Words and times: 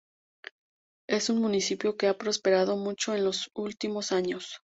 Es 1.07 1.29
un 1.29 1.39
municipio 1.41 1.95
que 1.95 2.07
ha 2.07 2.17
prosperado 2.17 2.75
mucho 2.75 3.13
en 3.13 3.23
los 3.23 3.51
últimos 3.53 4.11
años. 4.11 4.57